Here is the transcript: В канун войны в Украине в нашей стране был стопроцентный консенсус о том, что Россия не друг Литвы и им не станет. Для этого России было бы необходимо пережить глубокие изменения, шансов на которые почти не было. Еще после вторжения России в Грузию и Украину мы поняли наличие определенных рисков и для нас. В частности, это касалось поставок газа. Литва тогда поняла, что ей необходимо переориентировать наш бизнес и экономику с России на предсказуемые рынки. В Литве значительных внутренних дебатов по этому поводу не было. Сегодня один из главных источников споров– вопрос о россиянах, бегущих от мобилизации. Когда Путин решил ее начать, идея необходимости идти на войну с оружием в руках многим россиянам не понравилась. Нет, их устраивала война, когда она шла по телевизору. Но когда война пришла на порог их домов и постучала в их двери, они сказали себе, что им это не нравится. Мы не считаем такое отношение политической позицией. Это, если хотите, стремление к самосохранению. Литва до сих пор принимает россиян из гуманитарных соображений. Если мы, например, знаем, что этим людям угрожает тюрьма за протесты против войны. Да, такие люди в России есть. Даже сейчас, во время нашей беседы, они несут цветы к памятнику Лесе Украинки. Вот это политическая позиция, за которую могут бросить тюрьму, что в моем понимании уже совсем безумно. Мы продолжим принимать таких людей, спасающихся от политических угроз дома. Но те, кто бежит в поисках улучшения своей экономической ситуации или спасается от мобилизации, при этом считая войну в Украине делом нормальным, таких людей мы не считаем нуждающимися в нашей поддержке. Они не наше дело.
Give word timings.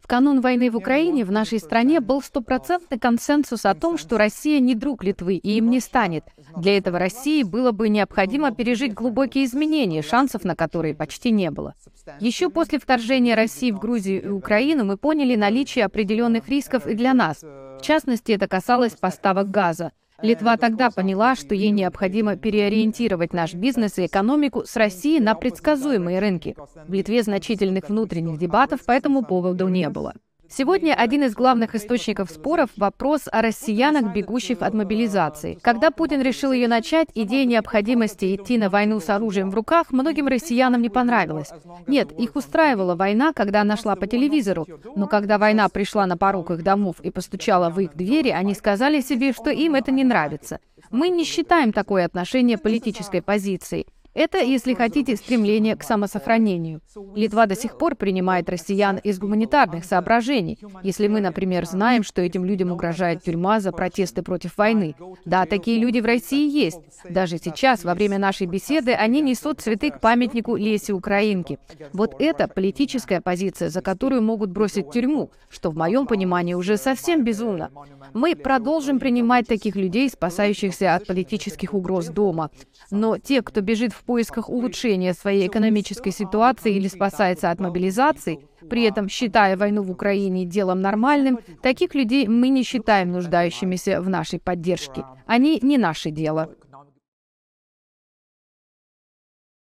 В 0.00 0.06
канун 0.06 0.42
войны 0.42 0.70
в 0.70 0.76
Украине 0.76 1.24
в 1.24 1.32
нашей 1.32 1.58
стране 1.58 2.00
был 2.00 2.20
стопроцентный 2.20 2.98
консенсус 2.98 3.64
о 3.64 3.74
том, 3.74 3.96
что 3.96 4.18
Россия 4.18 4.60
не 4.60 4.74
друг 4.74 5.02
Литвы 5.02 5.36
и 5.36 5.56
им 5.56 5.70
не 5.70 5.80
станет. 5.80 6.24
Для 6.54 6.76
этого 6.76 6.98
России 6.98 7.44
было 7.44 7.72
бы 7.72 7.88
необходимо 7.88 8.52
пережить 8.52 8.92
глубокие 8.92 9.46
изменения, 9.46 10.02
шансов 10.02 10.44
на 10.44 10.54
которые 10.54 10.94
почти 10.94 11.30
не 11.30 11.50
было. 11.50 11.74
Еще 12.20 12.50
после 12.50 12.78
вторжения 12.78 13.34
России 13.34 13.70
в 13.70 13.78
Грузию 13.78 14.22
и 14.22 14.28
Украину 14.28 14.84
мы 14.84 14.98
поняли 14.98 15.34
наличие 15.34 15.86
определенных 15.86 16.46
рисков 16.50 16.86
и 16.86 16.92
для 16.92 17.14
нас. 17.14 17.42
В 17.42 17.80
частности, 17.80 18.32
это 18.32 18.48
касалось 18.48 18.92
поставок 18.92 19.50
газа. 19.50 19.92
Литва 20.22 20.56
тогда 20.56 20.90
поняла, 20.90 21.34
что 21.34 21.54
ей 21.54 21.70
необходимо 21.70 22.36
переориентировать 22.36 23.32
наш 23.32 23.54
бизнес 23.54 23.98
и 23.98 24.06
экономику 24.06 24.64
с 24.64 24.76
России 24.76 25.18
на 25.18 25.34
предсказуемые 25.34 26.20
рынки. 26.20 26.56
В 26.86 26.92
Литве 26.92 27.22
значительных 27.22 27.88
внутренних 27.88 28.38
дебатов 28.38 28.84
по 28.84 28.92
этому 28.92 29.24
поводу 29.24 29.68
не 29.68 29.88
было. 29.88 30.14
Сегодня 30.54 30.92
один 30.92 31.22
из 31.22 31.32
главных 31.32 31.74
источников 31.74 32.30
споров– 32.30 32.68
вопрос 32.76 33.22
о 33.32 33.40
россиянах, 33.40 34.12
бегущих 34.12 34.60
от 34.60 34.74
мобилизации. 34.74 35.58
Когда 35.62 35.90
Путин 35.90 36.20
решил 36.20 36.52
ее 36.52 36.68
начать, 36.68 37.08
идея 37.14 37.46
необходимости 37.46 38.36
идти 38.36 38.58
на 38.58 38.68
войну 38.68 39.00
с 39.00 39.08
оружием 39.08 39.50
в 39.50 39.54
руках 39.54 39.92
многим 39.92 40.28
россиянам 40.28 40.82
не 40.82 40.90
понравилась. 40.90 41.48
Нет, 41.86 42.12
их 42.12 42.36
устраивала 42.36 42.94
война, 42.94 43.32
когда 43.32 43.62
она 43.62 43.78
шла 43.78 43.96
по 43.96 44.06
телевизору. 44.06 44.66
Но 44.94 45.06
когда 45.06 45.38
война 45.38 45.70
пришла 45.70 46.04
на 46.04 46.18
порог 46.18 46.50
их 46.50 46.62
домов 46.62 46.96
и 47.00 47.10
постучала 47.10 47.70
в 47.70 47.80
их 47.80 47.96
двери, 47.96 48.28
они 48.28 48.52
сказали 48.52 49.00
себе, 49.00 49.32
что 49.32 49.48
им 49.48 49.74
это 49.74 49.90
не 49.90 50.04
нравится. 50.04 50.60
Мы 50.90 51.08
не 51.08 51.24
считаем 51.24 51.72
такое 51.72 52.04
отношение 52.04 52.58
политической 52.58 53.22
позицией. 53.22 53.86
Это, 54.14 54.38
если 54.38 54.74
хотите, 54.74 55.16
стремление 55.16 55.74
к 55.74 55.82
самосохранению. 55.82 56.82
Литва 57.14 57.46
до 57.46 57.56
сих 57.56 57.78
пор 57.78 57.94
принимает 57.94 58.50
россиян 58.50 58.98
из 58.98 59.18
гуманитарных 59.18 59.84
соображений. 59.84 60.58
Если 60.82 61.08
мы, 61.08 61.20
например, 61.20 61.64
знаем, 61.64 62.02
что 62.02 62.20
этим 62.20 62.44
людям 62.44 62.72
угрожает 62.72 63.22
тюрьма 63.22 63.60
за 63.60 63.72
протесты 63.72 64.22
против 64.22 64.58
войны. 64.58 64.94
Да, 65.24 65.46
такие 65.46 65.78
люди 65.78 66.00
в 66.00 66.04
России 66.04 66.50
есть. 66.50 66.80
Даже 67.08 67.38
сейчас, 67.38 67.84
во 67.84 67.94
время 67.94 68.18
нашей 68.18 68.46
беседы, 68.46 68.92
они 68.92 69.22
несут 69.22 69.60
цветы 69.60 69.90
к 69.90 70.00
памятнику 70.00 70.56
Лесе 70.56 70.92
Украинки. 70.92 71.58
Вот 71.94 72.14
это 72.18 72.48
политическая 72.48 73.22
позиция, 73.22 73.70
за 73.70 73.80
которую 73.80 74.22
могут 74.22 74.50
бросить 74.50 74.90
тюрьму, 74.90 75.30
что 75.48 75.70
в 75.70 75.76
моем 75.76 76.06
понимании 76.06 76.54
уже 76.54 76.76
совсем 76.76 77.24
безумно. 77.24 77.70
Мы 78.12 78.36
продолжим 78.36 78.98
принимать 78.98 79.46
таких 79.46 79.74
людей, 79.74 80.10
спасающихся 80.10 80.94
от 80.94 81.06
политических 81.06 81.72
угроз 81.72 82.08
дома. 82.08 82.50
Но 82.90 83.16
те, 83.16 83.40
кто 83.40 83.62
бежит 83.62 83.92
в 84.02 84.04
поисках 84.04 84.48
улучшения 84.48 85.14
своей 85.14 85.46
экономической 85.46 86.10
ситуации 86.10 86.74
или 86.74 86.88
спасается 86.88 87.50
от 87.50 87.60
мобилизации, 87.60 88.40
при 88.68 88.82
этом 88.82 89.08
считая 89.08 89.56
войну 89.56 89.82
в 89.82 89.90
Украине 89.90 90.44
делом 90.44 90.80
нормальным, 90.80 91.38
таких 91.62 91.94
людей 91.94 92.26
мы 92.26 92.48
не 92.48 92.64
считаем 92.64 93.12
нуждающимися 93.12 94.00
в 94.00 94.08
нашей 94.08 94.40
поддержке. 94.40 95.04
Они 95.26 95.60
не 95.62 95.78
наше 95.78 96.10
дело. 96.10 96.50